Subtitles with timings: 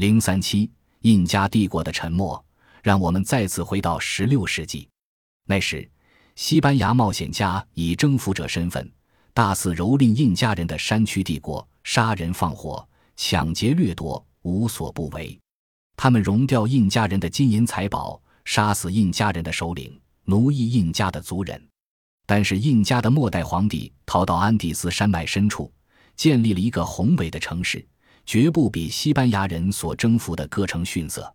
[0.00, 0.70] 零三七，
[1.02, 2.42] 印加帝国的沉没，
[2.82, 4.88] 让我们再次回到十六世纪。
[5.44, 5.86] 那时，
[6.36, 8.90] 西班牙冒险家以征服者身份，
[9.34, 15.38] 大肆蹂躏印加人的山区帝国，杀人放火，抢劫掠夺，无所不为。
[15.98, 21.62] 他们熔掉印加人的金银财宝，杀死印加人的首领，奴役印加的族人。
[22.24, 25.70] 但是，印加的末代皇帝逃到安第斯山脉深处，
[26.16, 27.86] 建立了一个宏伟的城市，
[28.30, 31.34] 绝不比西班牙人所征服的各城逊色。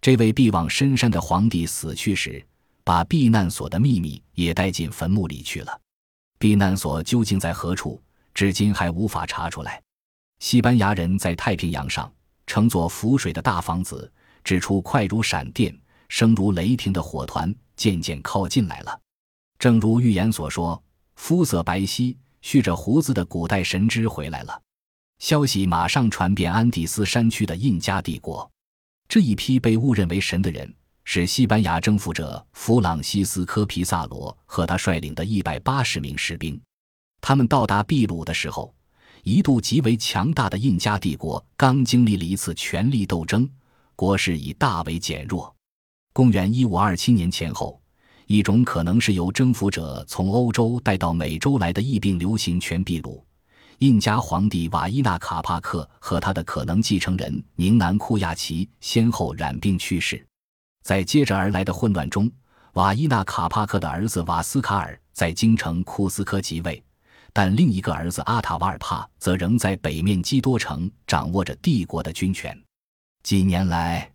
[0.00, 2.40] 这位必往深山的皇帝死去时，
[2.84, 5.80] 把避难所的秘密也带进坟墓里去了。
[6.38, 8.00] 避难所究竟在何处，
[8.34, 9.82] 至今还无法查出来。
[10.38, 12.08] 西班牙人在太平洋上
[12.46, 14.08] 乘坐浮水的大房子，
[14.44, 15.76] 指出快如闪电、
[16.08, 19.00] 声如雷霆的火团渐渐靠近来了。
[19.58, 20.80] 正如预言所说，
[21.16, 24.62] 肤色白皙、蓄着胡子的古代神祗回来了。
[25.18, 28.48] 消息马上传遍安第斯山区的印加帝国。
[29.08, 30.72] 这一批被误认为神的人，
[31.04, 36.60] 是西班牙征服者弗朗西斯科·皮萨罗和他率领的一百八十名士兵。
[37.20, 38.72] 他们到达秘鲁的时候，
[39.24, 43.48] 一度极为强大的印加帝国刚经历了一次权力斗争，
[43.96, 45.52] 国势已大为减弱。
[46.12, 47.80] 公元一五二七年前后。
[48.30, 53.24] 一种可能是由征服者从欧洲带到美洲来的疫病流行全秘鲁。
[53.78, 60.24] 印加皇帝瓦伊纳卡帕克和他的可能继承人宁南库亚奇先后染病去世。
[60.82, 62.28] 在接着而来的混乱中，
[62.72, 66.82] 瓦伊纳卡帕克的儿子瓦斯卡尔在京城库斯科即位，
[67.32, 72.60] 但另一个儿子阿塔瓦尔帕则仍在北面基多城掌握着帝国的军权。
[73.22, 74.10] 几年来，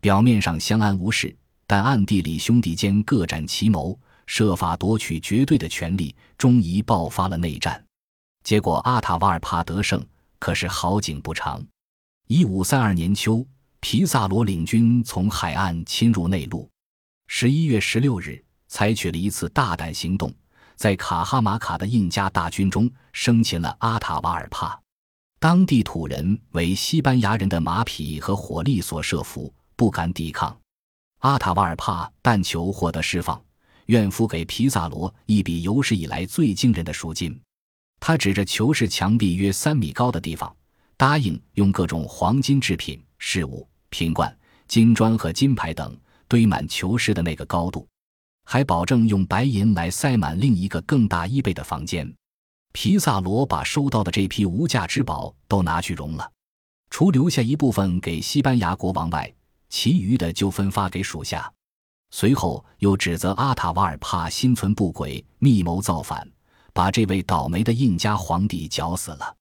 [0.00, 1.36] 表面上相安无事。
[1.66, 7.82] 但暗地里，兄弟间各展奇谋，设法夺取绝对的权力，终于爆发了内战。
[8.44, 10.06] 结果阿塔瓦尔帕得胜，
[10.38, 11.66] 可是好景不长。
[12.28, 13.44] 一五三二年秋，
[13.80, 16.68] 皮萨罗领军从海岸侵入内陆。
[17.26, 20.30] 十一月十六日，采取了一次大胆行动，
[20.76, 24.78] 在卡哈马卡的印加大军中生擒了阿塔瓦尔帕。
[25.40, 30.54] 当地土人为西班牙人的马匹和火力所慑服，不敢抵抗。
[31.20, 33.42] 阿塔瓦尔帕但求获得释放，
[33.86, 37.40] 愿付给皮萨罗一笔有史以来最惊人的赎金。
[38.06, 40.54] 他指着囚室墙壁约三米高的地方，
[40.94, 44.30] 答应用各种黄金制品、饰物、瓶罐、
[44.68, 45.98] 金砖和金牌等
[46.28, 47.88] 堆满囚室的那个高度，
[48.44, 52.14] 还保证用白银来塞满另一个更大一倍的房间。
[52.72, 56.30] 皮萨罗把收到的这批无价之宝都拿去熔了，
[56.90, 59.32] 除留下一部分给西班牙国王外。
[59.70, 61.50] 其余的就分发给属下，
[62.10, 66.30] 随后又指责阿塔瓦尔帕心存不轨，密谋造反，
[66.74, 69.34] 把这位倒霉的印加皇帝绞死了。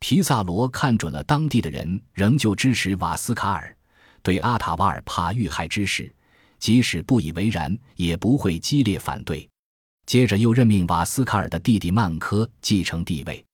[0.00, 3.76] 皮萨罗看准了当地的人仍旧支持瓦斯卡尔，
[4.22, 6.12] 对阿塔瓦尔帕遇害之事，
[6.58, 9.46] 即使不以为然，也不会激烈反对。
[10.06, 13.44] 接着又任命瓦斯卡尔的弟弟曼科继承帝位。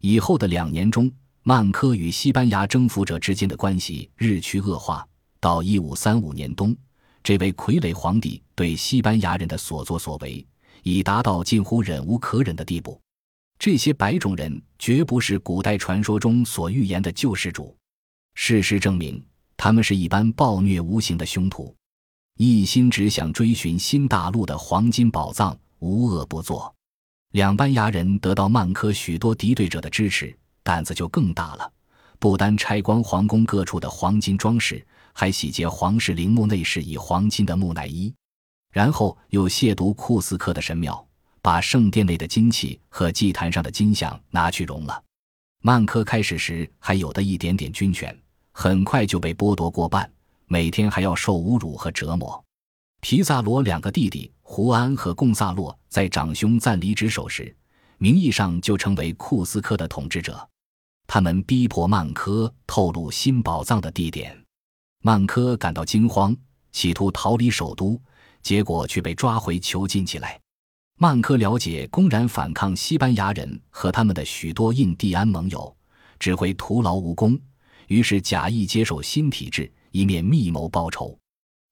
[0.00, 1.10] 以后的两年中，
[1.42, 5.04] 曼科与西班牙征服者之间的关系日趋恶化。
[5.40, 6.76] 到一五三五年冬，
[7.24, 10.46] 这位傀儡皇帝对西班牙人的所作所为
[10.82, 13.00] 已达到近乎忍无可忍的地步。
[13.58, 17.76] 这些白种人绝不是古代传说中所预言的救世主，
[18.34, 19.22] 事实证明，
[19.56, 21.74] 他们是一般暴虐无情的凶徒，
[22.36, 26.72] 一心只想追寻新大陆的黄金宝藏，无恶不作。
[27.32, 31.72] 两班牙人得到曼科许多敌对者的支持，胆子就更大了，
[32.18, 34.86] 不单拆光皇宫各处的黄金装饰。
[35.14, 38.14] 还洗劫皇室陵墓内饰以黄金的木乃伊，
[38.70, 41.06] 然后又亵渎库斯科的神庙，
[41.40, 45.02] 把圣殿内的金器和祭坛上的金像拿去熔了。
[45.62, 48.16] 曼科开始时还有的一点点军权，
[48.52, 50.10] 很快就被剥夺过半，
[50.46, 52.44] 每天还要受侮辱和折磨。
[53.00, 57.54] 皮萨罗两个弟弟胡安和贡萨洛在长兄暂离职守时，
[57.98, 60.48] 名义上就成为库斯科的统治者。
[61.06, 64.36] 他们逼迫曼科透露新宝藏的地点。
[65.02, 66.36] 曼科感到惊慌，
[66.70, 68.00] 企图逃离首都，
[68.42, 70.40] 结果却被抓回囚禁起来。
[70.96, 75.76] 曼科了解公然反抗西班牙人和他们的许多印第安盟友
[76.18, 77.38] 只会徒劳无功，
[77.86, 81.16] 于是假意接受新体制，以免密谋报仇。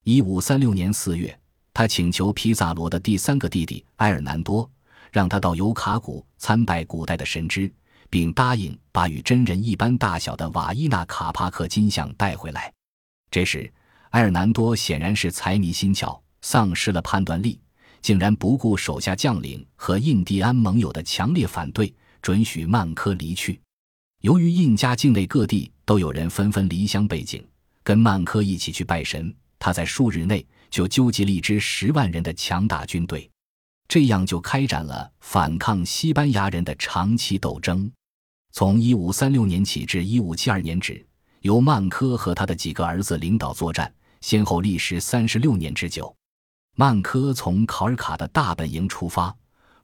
[0.04, 1.36] 一五三六年四月，
[1.74, 4.70] 他请求皮萨罗的第三个弟弟埃尔南多，
[5.10, 7.72] 让他到尤卡谷参拜古代的神祗，
[8.08, 12.72] 并答应把与真人一般大小的瓦伊纳卡帕克金像带回来。
[13.28, 13.68] 这时，
[14.10, 16.16] 埃尔南多显然是财迷心窍，
[16.48, 17.58] 丧失了判断力，
[18.00, 23.60] 竟然不顾手下将领和印第安盟友的强烈反对，准许曼科离去。
[24.20, 27.44] 由于印加境内各地都有人纷纷离乡背井，
[27.82, 29.34] 跟曼科一起去拜神。
[29.58, 33.28] 他在数日内就纠集了一支十万人的强大军队，
[33.88, 37.90] 这样就开展了反抗西班牙人的长期斗争。
[38.52, 41.04] 从一五三六年起至一五七二年止，
[41.40, 46.14] 由曼科和他的几个儿子领导作战，先后历时三十六年之久。
[46.78, 49.34] 曼科从考尔卡的大本营出发，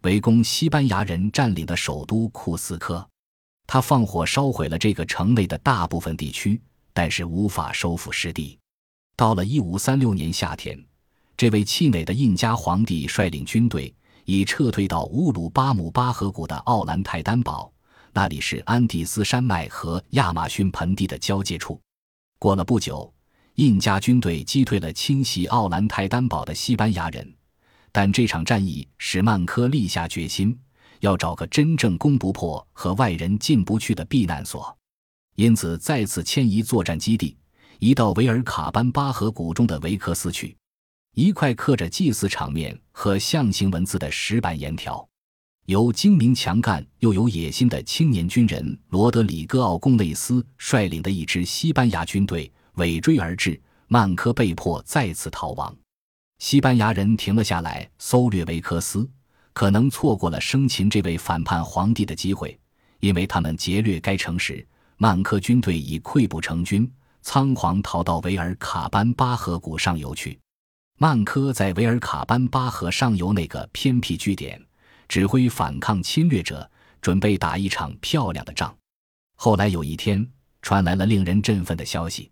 [0.02, 3.08] 围攻西班牙人占领的首都库斯科。
[3.66, 6.60] 他放火烧毁了这个城内的大部分地区，
[6.92, 8.58] 但是无法收复失地。
[9.16, 10.78] 到了一五三六年夏天，
[11.34, 13.94] 这位气馁的印加皇帝率领军队
[14.26, 17.72] 已撤退到乌鲁巴姆巴河谷的奥兰泰丹堡，
[18.12, 21.80] 那里是安第斯山脉和亚马逊盆地的交界处。
[22.38, 23.10] 过了不久。
[23.56, 27.34] 印加军队击退了侵袭奥兰泰丹堡的西班牙人，
[27.90, 30.58] 但这场战役使曼科立下决心，
[31.00, 34.74] 要找个真正攻不破和外人进不去的避难所，
[35.34, 37.36] 因此再次迁移作战基地，
[37.78, 40.56] 移到维尔卡班巴河谷中的维克斯去。
[41.14, 45.06] 一块刻着祭祀场面和象形文字的石板岩条，
[45.66, 52.50] 由精明强干又有野心的青年军人罗德里戈奥贡内斯率领的一支西班牙军队。
[52.74, 55.74] 尾追而至，曼科被迫再次逃亡。
[56.38, 59.08] 西班牙人停了下来，搜掠维克斯，
[59.52, 62.58] 可能错过了生擒这位反叛皇帝的机会，
[63.00, 64.66] 因为他们劫掠该城时，
[64.96, 66.90] 曼科军队已溃不成军，
[67.20, 70.36] 仓皇逃到维尔卡班巴河谷上游去。
[70.98, 74.60] 曼科在维尔卡班巴河上游那个偏僻据点，
[75.06, 76.68] 指挥反抗侵略者，
[77.00, 78.74] 准备打一场漂亮的仗。
[79.36, 80.26] 后来有一天，
[80.62, 82.31] 传来了令人振奋的消息。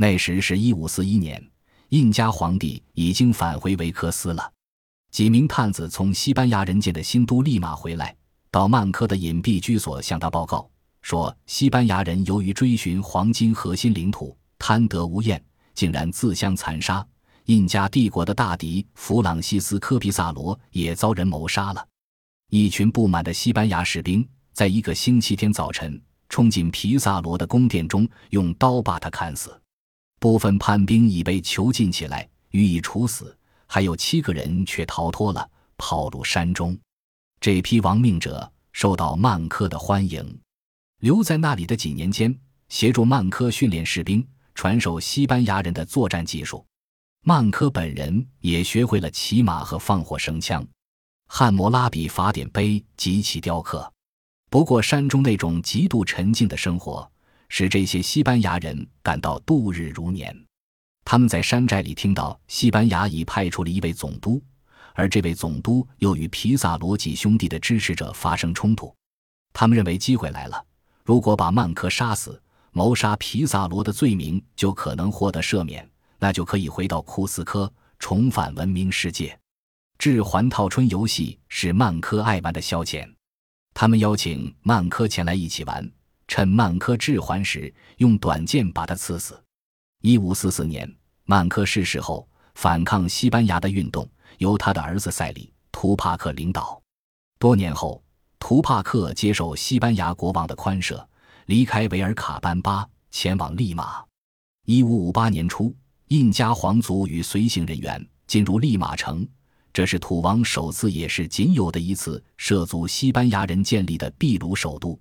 [0.00, 1.46] 那时是一五四一年，
[1.90, 4.50] 印加皇帝已经返回维克斯了。
[5.10, 8.16] 几名探子从西班牙人建的新都立马回来，
[8.50, 10.66] 到曼科的隐蔽居所向他报告
[11.02, 15.38] 说，西班牙人由于追寻黄金核心领土，贪得无厌，
[15.74, 17.06] 竟然自相残杀。
[17.44, 21.86] 印加帝国的大敌弗朗西斯科·皮萨罗也遭人谋杀了。
[22.48, 26.00] 一群不满的西班牙士兵在一个星期天早晨
[26.30, 29.54] 冲进皮萨罗的宫殿中，用刀把他砍死。
[30.20, 33.34] 部分叛兵已被囚禁起来，予以处死；
[33.66, 36.78] 还有七个人却逃脱了，跑入山中。
[37.40, 40.38] 这批亡命者受到曼科的欢迎，
[40.98, 42.38] 留在那里的几年间，
[42.68, 44.24] 协助曼科训练士兵，
[44.54, 46.64] 传授西班牙人的作战技术。
[47.24, 50.66] 曼科本人也学会了骑马和放火绳枪。
[51.28, 53.90] 汉谟拉比法典碑及其雕刻。
[54.50, 57.10] 不过，山中那种极度沉静的生活。
[57.50, 60.34] 使这些西班牙人感到度日如年。
[61.04, 64.42] 他们在山寨里听到西班牙已派出了一位总督，
[64.94, 68.94] 而这位总督又与皮萨罗几兄弟的支持者发生冲突。
[69.52, 70.64] 他们认为机会来了，
[71.04, 75.88] 如果把曼科杀死，谋杀皮萨罗的罪名就可能获得赦免，
[76.20, 79.36] 那就可以回到库斯科，重返文明世界。
[79.98, 83.12] 置环套春游戏是曼科爱玩的消遣，
[83.74, 85.90] 他们邀请曼科前来一起玩。
[86.30, 89.42] 趁曼科治还时，用短剑把他刺死。
[90.00, 90.88] 一五四四年，
[91.24, 92.24] 曼科逝世后，
[92.54, 96.80] 反抗西班牙的运动由他的儿子塞里·图帕克领导。
[97.40, 98.00] 多年后，
[98.38, 101.04] 图帕克接受西班牙国王的宽赦，
[101.46, 104.00] 离开维尔卡班巴，前往利马。
[104.66, 105.74] 一五五八年初，
[106.06, 109.26] 印加皇族与随行人员进入利马城，
[109.72, 114.96] 这是土王首次也是仅有的一次涉足西班牙人建立的秘鲁首都。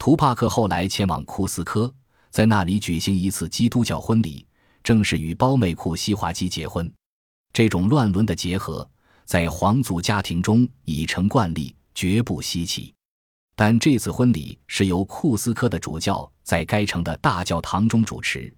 [0.00, 1.92] 图帕克后来前往库斯科，
[2.30, 4.46] 在那里举行一次基督教婚礼，
[4.82, 6.90] 正式与胞妹库西华基结婚。
[7.52, 8.88] 这种乱伦的结合，
[9.26, 12.94] 在皇族家庭中已成惯例，绝不稀奇。
[13.54, 18.50] 但这次婚礼是由库斯科的主教在该城的大教堂中主持，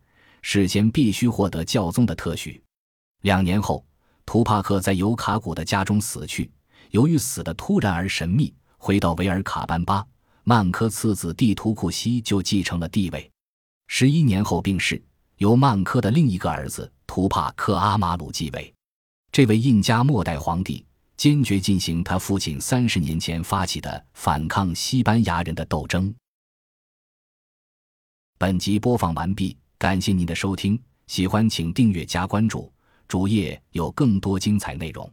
[0.43, 2.63] 事先必须获得教宗的特许。
[3.23, 3.85] 两年后，
[4.25, 6.49] 图帕克在尤卡古的家中死去，
[6.93, 10.07] 由于死的突然而神秘，回到维尔卡班巴。
[10.45, 13.31] 曼科次子蒂图库西就继承了帝位，
[13.87, 15.01] 十一年后病逝，
[15.37, 18.75] 由曼科的另一个儿子图帕克阿马鲁继位。
[19.31, 20.85] 这位印加末代皇帝
[21.17, 26.13] 坚决进行他父亲三十年前发起的反抗西班牙人的斗争。
[28.37, 32.73] 本集播放完毕，感谢您的收听，喜欢请订阅加关注，
[33.07, 35.09] 主页有更多精彩内容。